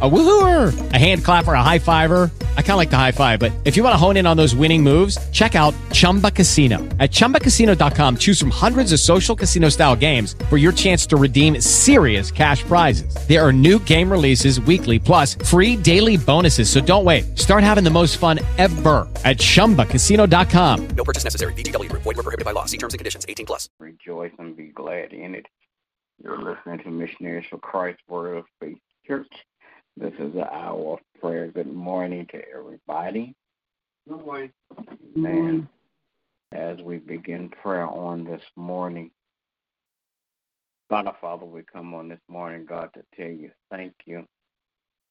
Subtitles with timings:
[0.00, 2.30] A woohooer, a hand clapper, a high fiver.
[2.56, 4.36] I kind of like the high five, but if you want to hone in on
[4.36, 6.78] those winning moves, check out Chumba Casino.
[7.00, 11.60] At ChumbaCasino.com, choose from hundreds of social casino style games for your chance to redeem
[11.60, 13.12] serious cash prizes.
[13.26, 16.70] There are new game releases weekly, plus free daily bonuses.
[16.70, 17.36] So don't wait.
[17.36, 20.88] Start having the most fun ever at ChumbaCasino.com.
[20.90, 21.52] No purchase necessary.
[21.54, 22.02] VGW Group.
[22.02, 22.66] Void were prohibited by law.
[22.66, 23.26] See terms and conditions.
[23.28, 23.68] 18 plus.
[23.80, 25.46] Rejoice and be glad in it.
[26.22, 29.26] You're listening to Missionaries for Christ Word of Faith Church.
[30.00, 31.48] This is the hour of prayer.
[31.48, 33.34] Good morning to everybody.
[34.08, 34.52] Good morning.
[35.16, 35.68] And
[36.52, 39.10] as we begin prayer on this morning,
[40.88, 44.24] God our Father, we come on this morning, God, to tell you thank you.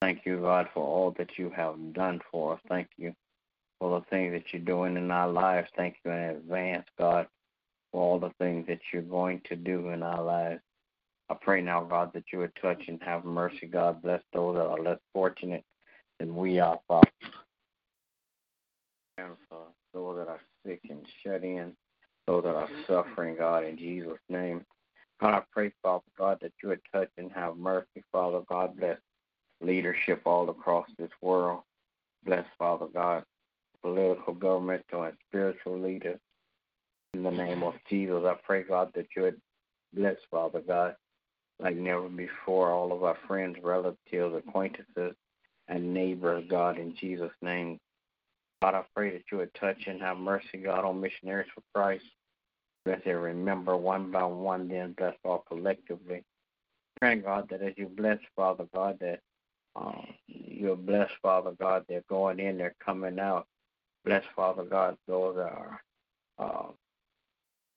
[0.00, 2.60] Thank you, God, for all that you have done for us.
[2.66, 3.14] Thank you
[3.80, 5.68] for the things that you're doing in our lives.
[5.76, 7.26] Thank you in advance, God,
[7.92, 10.62] for all the things that you're going to do in our lives.
[11.30, 13.66] I pray now, God, that you would touch and have mercy.
[13.66, 15.64] God, bless those that are less fortunate
[16.18, 17.08] than we are, Father.
[19.16, 21.72] And for those that are sick and shut in,
[22.26, 24.64] those that are suffering, God, in Jesus' name.
[25.20, 28.76] God, I pray, Father God, that you would touch and have mercy, Father God.
[28.76, 28.98] Bless
[29.60, 31.60] leadership all across this world.
[32.24, 33.22] Bless, Father God,
[33.82, 36.18] political, governmental, and spiritual leaders.
[37.14, 39.40] In the name of Jesus, I pray, God, that you would
[39.92, 40.96] bless, Father God,
[41.62, 45.14] like never before, all of our friends, relatives, acquaintances,
[45.68, 47.78] and neighbors, God, in Jesus' name.
[48.62, 52.04] God, I pray that you would touch and have mercy, God, on missionaries for Christ.
[52.84, 56.22] Bless and remember one by one, then bless all collectively.
[56.98, 59.20] Praying, God, that as you bless, Father God, that
[59.76, 63.46] um, you're blessed, Father God, they're going in, they're coming out.
[64.04, 65.82] Bless, Father God, those that are
[66.38, 66.68] uh,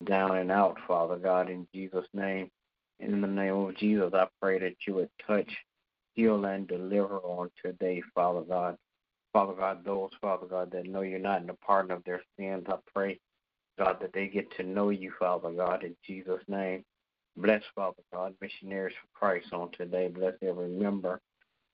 [0.05, 2.49] down and out, Father God, in Jesus' name.
[3.03, 5.51] In the name of Jesus, I pray that you would touch,
[6.13, 8.77] heal, and deliver on today, Father God.
[9.33, 12.65] Father God, those, Father God, that know you're not in the pardon of their sins,
[12.69, 13.19] I pray,
[13.77, 16.85] God, that they get to know you, Father God, in Jesus' name.
[17.35, 20.07] Bless, Father God, missionaries for Christ on today.
[20.07, 21.19] Bless every member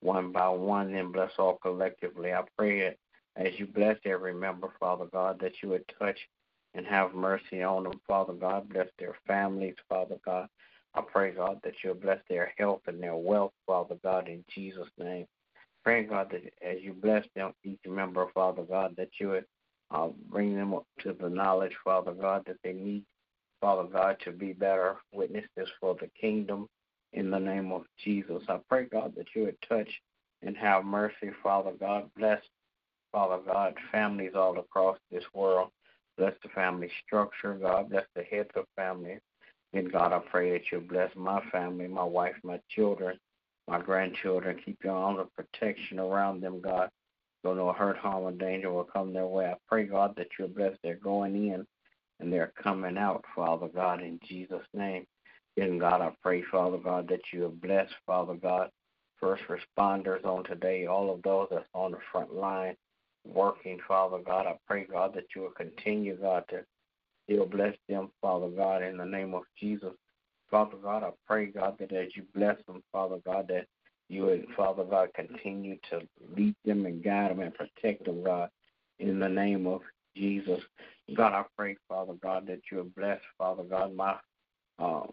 [0.02, 2.34] one by one and bless all collectively.
[2.34, 3.00] I pray it
[3.36, 6.18] as you bless every member, Father God, that you would touch
[6.74, 8.70] and have mercy on them, Father God.
[8.70, 10.48] Bless their families, Father God.
[10.96, 14.90] I pray, God, that you'll bless their health and their wealth, Father God, in Jesus'
[14.98, 15.26] name.
[15.84, 19.46] Praying, God, that as you bless them, each member, Father God, that you would
[19.92, 23.04] uh, bring them up to the knowledge, Father God, that they need,
[23.62, 26.68] Father God, to be better witnesses for the kingdom
[27.14, 28.44] in the name of Jesus.
[28.48, 29.90] I pray, God, that you would touch
[30.42, 32.10] and have mercy, Father God.
[32.18, 32.42] Bless,
[33.12, 35.70] Father God, families all across this world.
[36.18, 37.90] Bless the family structure, God.
[37.90, 39.22] Bless the heads of families.
[39.74, 43.18] And God, I pray that you bless my family, my wife, my children,
[43.68, 44.60] my grandchildren.
[44.66, 46.90] Keep your arms of protection around them, God.
[47.44, 49.46] So no hurt, harm, or danger will come their way.
[49.46, 51.66] I pray, God, that you bless their going in
[52.20, 55.06] and their coming out, Father God, in Jesus' name.
[55.56, 58.70] And God, I pray, Father God, that you have blessed, Father God,
[59.20, 62.76] first responders on today, all of those that's on the front line
[63.26, 64.48] working, Father God.
[64.48, 66.64] I pray, God, that you will continue, God, to
[67.30, 69.94] still bless them, Father God, in the name of Jesus.
[70.50, 73.68] Father God, I pray, God, that as you bless them, Father God, that
[74.08, 76.02] you would, Father God, continue to
[76.36, 78.50] lead them and guide them and protect them, God,
[78.98, 79.82] in the name of
[80.16, 80.60] Jesus.
[81.16, 84.16] God, I pray, Father God, that you would bless, Father God, my
[84.80, 85.12] um,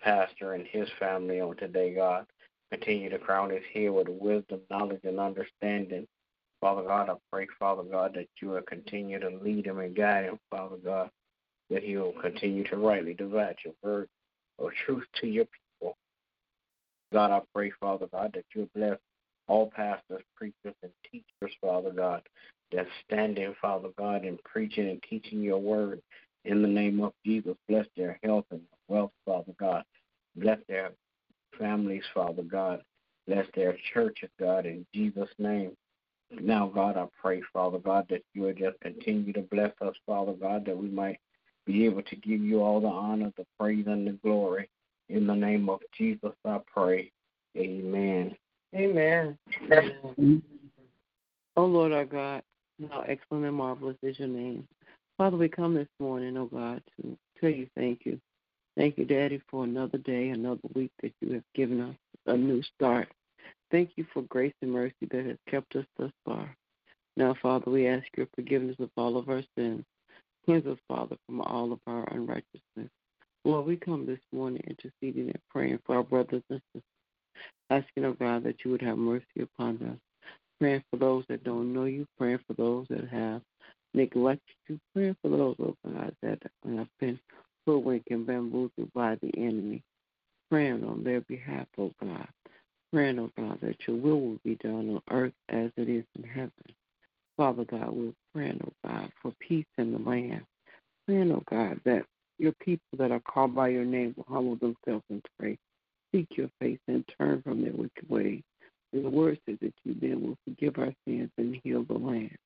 [0.00, 2.24] pastor and his family on today, God.
[2.72, 6.06] Continue to crown his head with wisdom, knowledge, and understanding.
[6.60, 10.24] Father God, I pray, Father God, that you will continue to lead him and guide
[10.24, 11.10] him, Father God,
[11.70, 14.08] that he will continue to rightly divide your word
[14.58, 15.96] of truth to your people.
[17.12, 18.98] God, I pray, Father God, that you bless
[19.48, 22.22] all pastors, preachers, and teachers, Father God,
[22.72, 26.00] that standing, Father God, and preaching and teaching your word
[26.44, 27.56] in the name of Jesus.
[27.68, 29.84] Bless their health and wealth, Father God.
[30.36, 30.92] Bless their
[31.58, 32.82] families, Father God.
[33.26, 35.72] Bless their churches, God, in Jesus' name.
[36.30, 40.32] Now, God, I pray, Father God, that you would just continue to bless us, Father
[40.32, 41.18] God, that we might
[41.66, 44.68] be able to give you all the honor, the praise, and the glory.
[45.08, 47.10] In the name of Jesus, I pray.
[47.56, 48.36] Amen.
[48.74, 49.36] Amen.
[49.72, 50.42] Amen.
[51.56, 52.42] Oh, Lord our God,
[52.90, 54.66] how excellent and marvelous is your name.
[55.18, 58.20] Father, we come this morning, oh God, to tell you thank you.
[58.76, 61.96] Thank you, Daddy, for another day, another week that you have given us
[62.26, 63.08] a new start.
[63.70, 66.56] Thank you for grace and mercy that has kept us thus far.
[67.16, 69.84] Now, Father, we ask your forgiveness of all of our sins.
[70.44, 72.90] Cleanse us, Father, from all of our unrighteousness.
[73.44, 76.82] Lord, we come this morning interceding and praying for our brothers and sisters,
[77.70, 79.98] asking, oh God, that you would have mercy upon us.
[80.58, 83.40] Praying for those that don't know you, praying for those that have
[83.94, 87.18] neglected you, praying for those, oh God, that have been
[87.66, 89.82] hoodwinked and bamboozled by the enemy.
[90.50, 92.28] Praying on their behalf, oh God.
[92.92, 96.24] Praying, oh God, that your will will be done on earth as it is in
[96.24, 96.50] heaven.
[97.40, 100.42] Father God, we're praying, oh God, for peace in the land.
[101.06, 102.04] Praying, oh God, that
[102.36, 105.56] your people that are called by your name will humble themselves and pray,
[106.12, 108.42] seek your face, and turn from their wicked ways.
[108.92, 112.36] The word says that you then will forgive our sins and heal the land.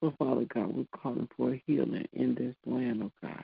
[0.00, 3.42] So, Father God, we're calling for a healing in this land, oh God.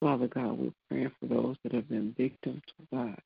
[0.00, 3.18] Father God, we're praying for those that have been victims, oh God,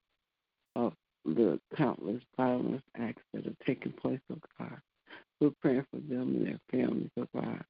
[0.76, 0.92] of
[1.24, 4.76] the countless violence acts that have taken place, oh God.
[5.42, 7.64] We're praying for them and their families, oh God.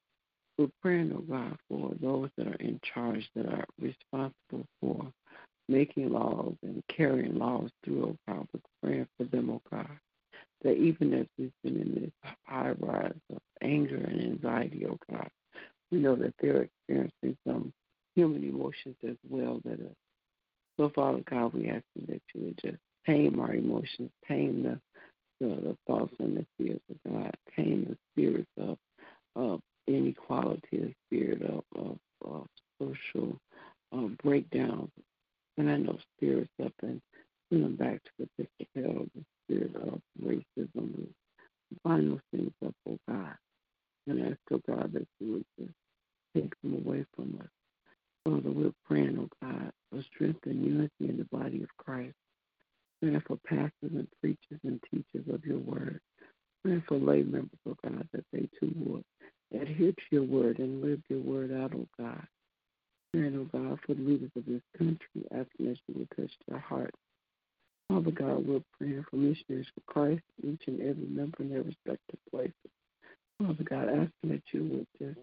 [0.58, 5.10] We're praying, oh God, for those that are in charge, that are responsible for
[5.70, 8.46] making laws and carrying laws through, oh God.
[8.52, 9.88] We're praying for them, oh God.
[10.62, 15.28] That even as we've been in this high rise of anger and anxiety, oh God,
[15.90, 17.72] we know that they're experiencing some
[18.14, 19.96] human emotions as well that are
[20.78, 24.80] so Father God, we ask you that you would just tame our emotions, tame the
[25.40, 28.78] the, the thoughts and the fears of God, tame the spirits of,
[29.34, 32.46] of inequality, the spirit of, of, of
[32.80, 33.38] social
[33.92, 34.90] um, breakdowns,
[35.58, 37.00] and I know spirits up and
[37.52, 41.06] send them back to the pit of hell, the spirit of racism.
[41.84, 43.34] Bind those things up, oh God,
[44.06, 45.74] and ask, oh God, that you would just
[46.34, 47.48] take them away from us.
[48.24, 52.14] Father, we're praying, oh God, for strength and unity in the body of Christ.
[53.00, 56.00] Praying for pastors and preachers and teachers of your word.
[56.62, 59.04] Praying for lay members, oh God, that they too would
[59.60, 62.26] adhere to your word and live your word out, oh God.
[63.12, 66.60] Praying, oh God, for the leaders of this country, asking that you would touch their
[66.60, 66.96] hearts.
[67.92, 72.18] Father God, we're praying for missionaries for Christ, each and every member in their respective
[72.30, 72.54] places.
[73.38, 75.20] Father God, asking that you would just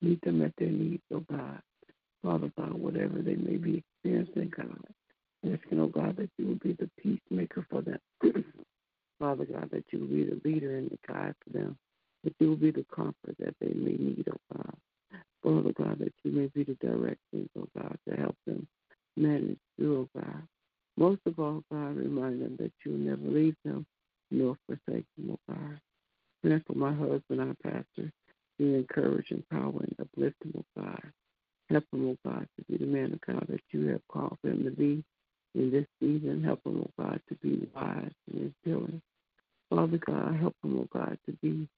[0.00, 1.60] meet them at their needs, oh God.
[2.22, 4.78] Father God, whatever they may be experiencing, God,
[5.44, 7.98] asking, oh God, that you will be the peacemaker for them.
[9.18, 11.76] Father God, that you will be the leader and the guide for them,
[12.22, 14.74] that you will be the comfort that they may need, oh God.
[15.42, 18.64] Father God, that you may be the direction, oh God, to help them
[19.16, 20.42] manage through, oh God.
[20.96, 23.86] Most of all, God, remind them that you will never leave them
[24.30, 25.80] nor forsake them, oh God.
[26.42, 28.10] Pray for my husband, our pastor,
[28.58, 28.74] be
[29.32, 31.12] encouraged, empower, and uplift him, oh God.
[31.70, 34.64] Help him, oh God, to be the man of God that you have called him
[34.64, 35.04] to be
[35.54, 36.42] in this season.
[36.44, 39.02] Help him, oh God, to be wise in his dealing.
[39.70, 41.68] Father God, help him, oh God, to be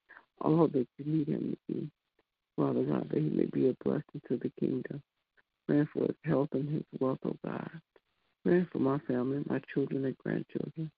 [0.41, 1.89] all that you need him to be.
[2.57, 5.01] Father God, that he may be a blessing to the kingdom.
[5.67, 7.69] Praying for his health and his wealth, oh God.
[8.43, 10.91] Praying for my family, my children and grandchildren.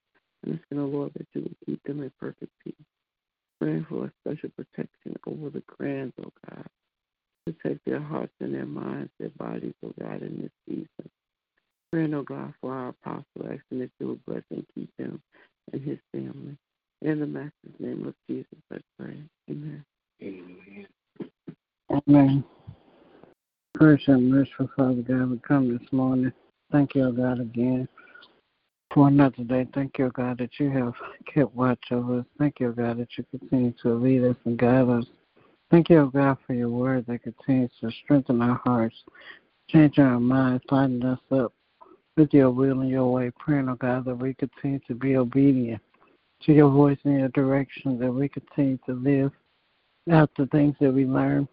[0.43, 2.75] And asking, oh Lord, that you will keep them in perfect peace.
[3.59, 6.65] Praying for a special protection over the grands, oh God.
[7.45, 11.09] Protect their hearts and their minds, their bodies, oh God, in this season.
[11.91, 15.21] Praying, oh God, for our apostle, asking that you will bless and keep him
[15.73, 16.57] and his family.
[17.01, 19.17] In the master's name of Jesus, I pray.
[19.49, 19.85] Amen.
[20.21, 20.87] Amen.
[21.91, 22.43] Amen.
[23.77, 26.33] Gracious and merciful Father God, we come this morning.
[26.71, 27.87] Thank you, oh God, again
[28.93, 29.67] for another day.
[29.73, 30.93] Thank you, God, that you have
[31.33, 32.25] kept watch over us.
[32.37, 35.05] Thank you, God, that you continue to lead us and guide us.
[35.69, 38.95] Thank you, God, for your word that continues to strengthen our hearts,
[39.69, 41.53] change our minds, lighten us up
[42.15, 43.31] with your will and your way.
[43.37, 45.81] Praying, oh God, that we continue to be obedient
[46.43, 49.31] to your voice and your direction, that we continue to live
[50.11, 51.47] out the things that we learn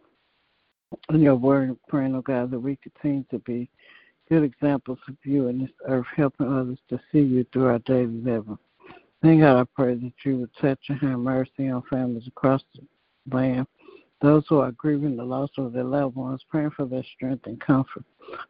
[1.09, 1.76] in your word.
[1.88, 3.69] Praying, oh God, that we continue to be
[4.28, 8.07] good examples of you in this earth, helping others to see you through our daily
[8.07, 8.59] living.
[9.23, 13.35] Thank God, I pray that you would touch and have mercy on families across the
[13.35, 13.66] land.
[14.21, 17.61] Those who are grieving the loss of their loved ones, praying for their strength and
[17.61, 18.04] comfort.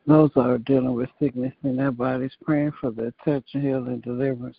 [0.07, 4.01] Those who are dealing with sickness in their bodies, praying for their touch and healing
[4.01, 4.57] deliverance.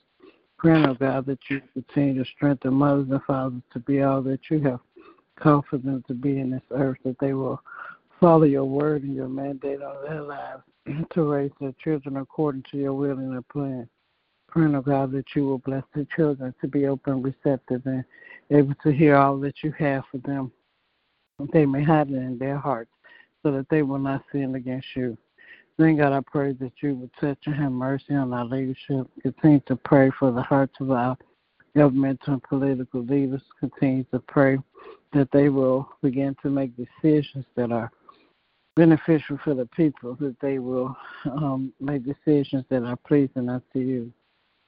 [0.57, 4.39] Praying, oh God, that you continue to strengthen mothers and fathers to be all that
[4.49, 4.79] you have
[5.37, 7.61] called for them to be in this earth, that they will
[8.19, 10.63] follow your word and your mandate on their lives
[11.13, 13.87] to raise their children according to your will and your plan.
[14.49, 18.03] Praying, oh God, that you will bless their children to be open, receptive, and
[18.51, 20.51] able to hear all that you have for them.
[21.39, 22.91] That they may hide it in their hearts
[23.43, 25.17] so that they will not sin against you.
[25.77, 29.07] Then, God, I pray that you would touch and have mercy on our leadership.
[29.21, 31.17] Continue to pray for the hearts of our
[31.75, 33.41] governmental and political leaders.
[33.59, 34.57] Continue to pray
[35.13, 37.91] that they will begin to make decisions that are
[38.75, 44.11] beneficial for the people, that they will um, make decisions that are pleasing unto you.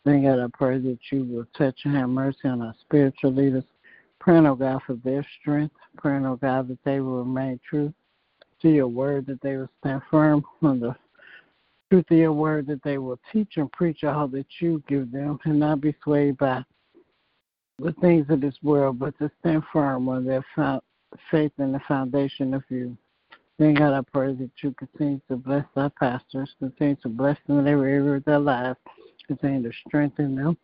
[0.05, 3.65] Then, God, I pray that you will touch and have mercy on our spiritual leaders.
[4.19, 5.75] Praying, oh God, for their strength.
[5.97, 7.93] Praying, oh God, that they will remain true
[8.61, 10.95] to your word, that they will stand firm on the
[11.91, 15.39] truth of your word, that they will teach and preach all that you give them
[15.45, 16.63] and not be swayed by
[17.79, 20.43] the things of this world, but to stand firm on their
[21.29, 22.97] faith in the foundation of you.
[23.59, 27.59] Then, God, I pray that you continue to bless our pastors, continue to bless them
[27.59, 28.77] in every area of their lives,
[29.25, 30.57] continue to strengthen them,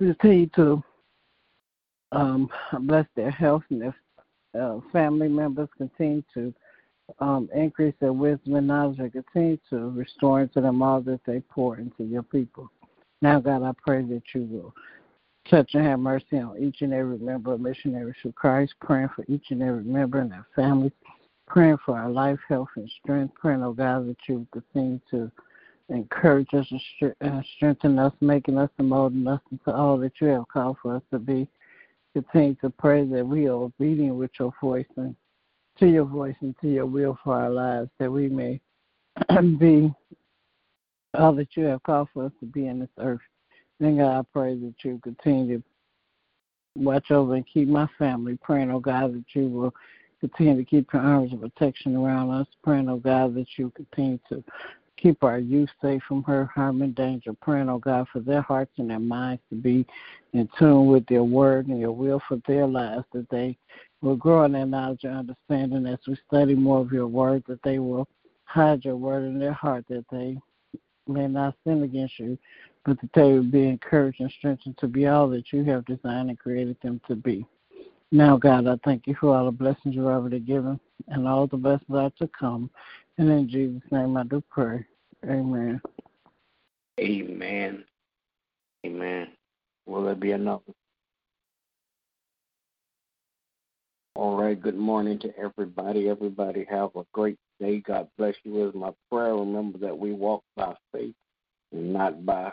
[0.00, 0.82] continue to
[2.10, 2.48] um,
[2.80, 3.96] bless their health and their
[4.60, 6.52] uh, family members, continue to
[7.20, 11.40] um, increase their wisdom and knowledge, and continue to restore into them all that they
[11.48, 12.68] pour into your people.
[13.22, 14.74] Now, God, I pray that you will
[15.48, 19.24] touch and have mercy on each and every member of Missionaries for Christ, praying for
[19.28, 20.92] each and every member and their families,
[21.46, 25.30] praying for our life, health, and strength, praying, oh God, that you continue to
[25.88, 26.66] encourage us
[27.00, 30.76] and uh, strengthen us, making us and molding us into all that you have called
[30.82, 31.46] for us to be.
[32.14, 35.14] Continue to pray that we are obedient with your voice and
[35.78, 38.60] to your voice and to your will for our lives, that we may
[39.58, 39.92] be
[41.14, 43.20] all that you have called for us to be in this earth.
[43.80, 45.64] Then, God, I pray that you continue to
[46.76, 48.38] watch over and keep my family.
[48.42, 49.74] Praying, oh God, that you will
[50.20, 52.46] continue to keep your arms of protection around us.
[52.62, 54.42] Praying, oh God, that you continue to
[54.96, 57.32] keep our youth safe from hurt, harm, and danger.
[57.32, 59.84] Praying, oh God, for their hearts and their minds to be
[60.32, 63.56] in tune with your word and your will for their lives, that they
[64.02, 67.62] will grow in their knowledge and understanding as we study more of your word, that
[67.62, 68.06] they will
[68.44, 70.36] hide your word in their heart, that they
[71.06, 72.38] may not sin against you,
[72.84, 76.28] but that they would be encouraged and strengthened to be all that you have designed
[76.28, 77.46] and created them to be.
[78.12, 81.56] Now, God, I thank you for all the blessings you've already given and all the
[81.56, 82.70] blessings are to come.
[83.18, 84.84] And in Jesus' name I do pray.
[85.24, 85.80] Amen.
[87.00, 87.84] Amen.
[88.86, 89.28] Amen.
[89.86, 90.62] Will there be another?
[94.14, 94.60] All right.
[94.60, 96.08] Good morning to everybody.
[96.08, 97.80] Everybody have a great day.
[97.80, 98.68] God bless you.
[98.68, 99.34] Is my prayer.
[99.34, 101.14] Remember that we walk by faith
[101.72, 102.52] and not by